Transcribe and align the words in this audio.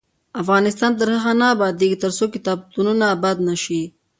افغانستان 0.41 0.91
تر 0.99 1.07
هغو 1.13 1.33
نه 1.41 1.45
ابادیږي، 1.55 2.01
ترڅو 2.03 2.25
کتابتونونه 2.35 3.05
اباد 3.15 3.37
نشي. 3.47 3.81